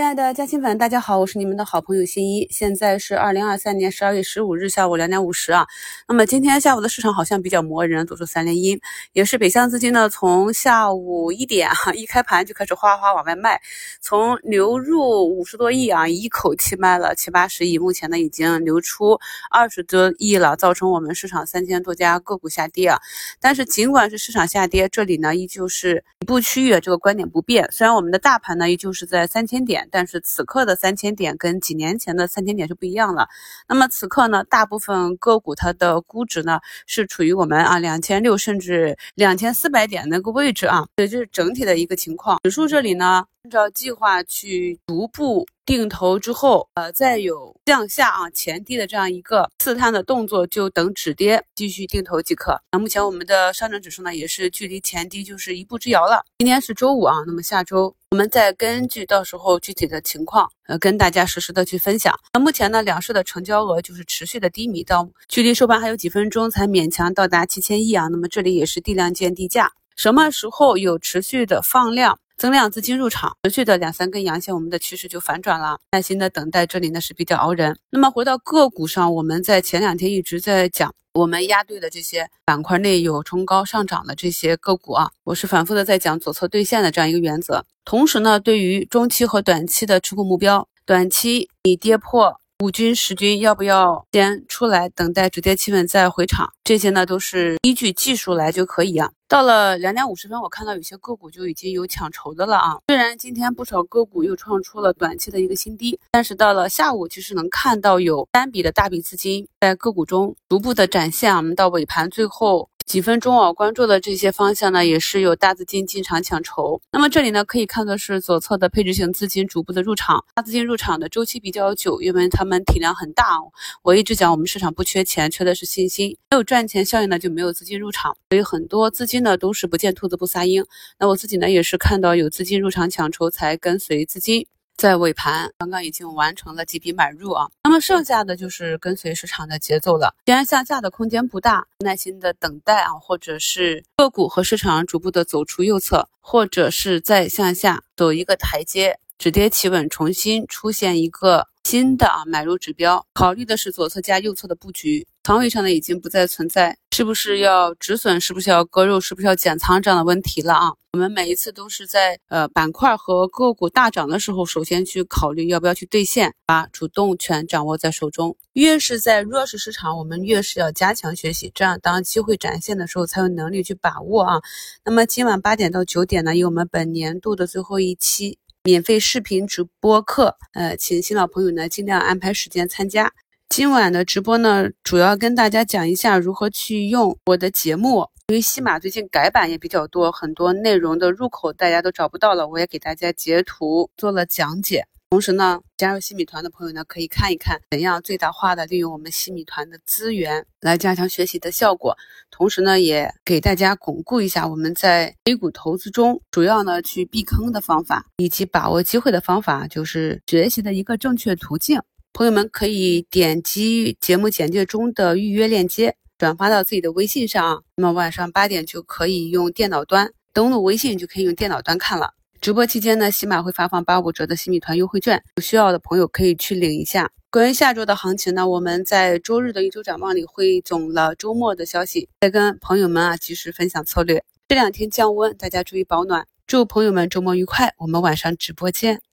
[0.00, 2.48] 亲爱的嘉兴粉，大家好，我是你们的好朋友新一。
[2.50, 5.66] 现在是二零二三年十二月十五日下午两点五十啊。
[6.08, 8.80] 那么今天下午的市场好像比较磨人，走出三连阴，
[9.12, 13.60] 也是北向资金呢从下午一点哈一开盘就开始哗哗往外卖，
[14.00, 19.18] 从流入五十多亿啊，一口气卖了七八十亿，目前呢已经流出
[19.50, 22.98] 二十多亿了，造成我们市场三千多家个股下跌啊。
[23.38, 27.68] 但是尽管是市场下跌，这里呢依旧是底部区域，这个观点不变。
[27.70, 29.88] 虽然我们的大盘呢依旧是在三千点。
[29.90, 33.28] 但是此刻的三千点跟几年前的三千点是不一样了。
[33.68, 42.38] 那么此刻呢，大部分个股它的估值呢是处于我们啊两千六甚至两千四百点那个位置啊，这就是整体的一个情况。
[42.44, 45.44] 指数这里呢，按照计划去逐步。
[45.66, 52.60] 定投之后，呃，再有向下啊前低的这样一个刺探的动作，就等止跌继续定投即可。
[52.72, 56.24] 那目前我们的上证指数呢，也是距离前低就是一步之遥了。
[56.38, 62.16] 今天是周五啊，那么下周我们再根据到时候具体的情况，呃，跟大家实时的去分享。
[62.32, 68.08] 那目前呢，两市的成交额就是持续的低迷，到距离收盘还有几分钟才勉强到达七千亿啊。
[68.08, 72.18] 那么这里也是地量见地价，什么时候有持续的放量？
[72.40, 75.78] 增量资金入场，持续的两三根阳线，我们的趋势就反转了。
[75.92, 77.78] 耐心的等待，这里呢是比较熬人。
[77.90, 87.66] 那么回到个股上，我们在前两天一直在讲，我们压对的这些板块内有冲高上涨的这些个股啊，我是反复的在讲左侧兑现的这样一个原则。
[87.84, 92.40] 同时呢，对于中期和短期的持股目标，短期你跌破。
[92.60, 96.52] 五均十均要不要先出来等待止跌企稳再回场？
[96.62, 99.10] 这些呢都是依据技术来就可以啊。
[99.26, 102.76] 到了两点五十分，我看到有些个股就已经有抢筹的了啊。
[102.88, 111.34] 虽然今天不少个股又创出了短期的一个新低，但是到了下午，其实能看到有单笔的大笔资金在个股中逐步的展现。
[111.34, 112.69] 我们到尾盘最后。
[112.90, 116.82] 几分钟啊，关注的这些方向呢，也是有大资金进场抢筹。
[116.90, 123.38] 那么这里呢，可以看作是左侧的配置型资金逐步的入场，大资金入场的周期比较久，因为他们体量很大。
[123.84, 126.16] 我一直讲，我们市场不缺钱，缺的是信心。
[126.32, 130.66] 没有赚钱效应呢，就没有资金入场，所以很多资金呢都是不见兔子不撒鹰。
[130.98, 134.48] 那我自己呢，也是看到有资金入场抢筹，才跟随资金。
[134.76, 140.12] 在尾盘刚刚已经完成了几笔买入啊，那么剩下的就是跟随市场的节奏了。
[140.26, 153.06] 既然向下的空间不大，耐心的等待啊，或者是个股和市场逐步的走出右侧，或者是再向下走一个台阶，止跌企稳，重新出现一个新的啊买入指标。
[153.14, 155.06] 考虑的是左侧加右侧的布局。
[155.22, 160.72] 仓位上呢，已经不再存在是不是要止损，是不是要割肉，是不是要减仓这样的问题了啊？
[160.94, 168.34] 我们每一次都是在呃板块和个股大涨的时候，首先去考虑要不要去兑现，把主动权掌握在手中。
[168.54, 174.40] 越是在弱势市场，我们越是要加强学习，这样当机会展现的时候，才有能力去把握啊。
[174.86, 183.12] 那么今晚八点到九点呢，有我们本年度的最后一期免费视频直播课，呃，请新老朋友呢尽量安排时间参加。
[183.50, 188.06] 今晚的直播呢，主要跟大家讲一下如何去用我的节目。
[188.28, 194.86] 因为西马最近改版也比较多，很多内容的入口大家都找不到了，我也给大家截图做了讲解。
[195.10, 201.96] 同时呢，加入西米团的朋友呢，可以看一看怎样最大化的利用我们西米团的资源来加强学习的效果。
[202.30, 211.82] 同时呢，也给大家巩固一下我们在 A 股投资中主要呢去避坑的方法，以及把握机会的方法，就是学习的一个正确途径。
[212.12, 217.64] 朋友们可以点击节目简介中的预约链接，转发到自己的微信上。
[217.76, 222.12] 那么晚上八点就可以用电脑端登录微信，就可以用电脑端看了。
[222.40, 227.10] 直播期间呢，喜马会发放八五折的新米团优惠券，有需要的朋友可以去领一下。
[227.30, 234.24] 关于下周的行情呢，我们在周日的一周展望里汇总了周末的消息，再跟朋友们啊及时分享策略。
[234.48, 236.26] 这两天降温，大家注意保暖。
[236.46, 239.09] 祝朋友们周末愉快，我们晚上直播见。